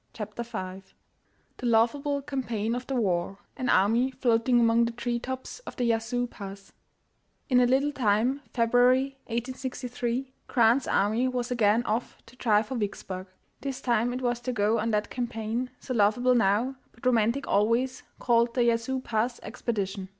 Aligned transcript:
CHAPTER 0.13 0.41
V 0.41 0.81
The 1.57 1.67
laughable 1.67 2.23
campaign 2.23 2.73
of 2.73 2.87
the 2.87 2.95
war 2.95 3.37
An 3.55 3.69
army 3.69 4.09
floating 4.09 4.59
among 4.59 4.85
the 4.85 4.91
tree 4.91 5.19
tops 5.19 5.59
of 5.59 5.75
the 5.75 5.83
Yazoo 5.83 6.25
Pass. 6.25 6.73
In 7.49 7.59
a 7.59 7.67
little 7.67 7.91
time, 7.91 8.41
February, 8.51 9.19
1863, 9.27 10.33
Grant's 10.47 10.87
army 10.87 11.27
was 11.27 11.51
again 11.51 11.83
off 11.83 12.17
to 12.25 12.35
try 12.35 12.63
for 12.63 12.73
Vicksburg. 12.77 13.27
This 13.61 13.79
time 13.79 14.11
it 14.11 14.21
was 14.23 14.39
to 14.39 14.51
go 14.51 14.79
on 14.79 14.89
that 14.89 15.11
campaign, 15.11 15.69
so 15.79 15.93
laughable 15.93 16.33
now, 16.33 16.77
but 16.93 17.05
romantic 17.05 17.45
always, 17.47 18.01
called 18.17 18.55
the 18.55 18.63
"Yazoo 18.63 19.01
Pass 19.01 19.39
expedition." 19.43 20.09